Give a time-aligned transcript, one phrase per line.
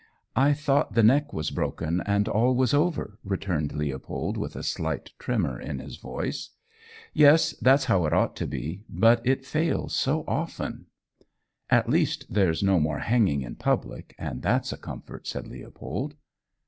[0.35, 5.11] "I thought the neck was broken and all was over," returned Leopold, with a slight
[5.19, 6.49] tremor in his voice.
[7.13, 10.87] "Yes, that's how it ought to be; but it fails so often!"
[11.69, 16.15] "At least there's no more hanging in public, and that's a comfort," said Leopold.